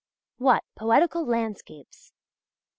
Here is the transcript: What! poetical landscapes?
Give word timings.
What! 0.39 0.63
poetical 0.75 1.27
landscapes? 1.27 2.11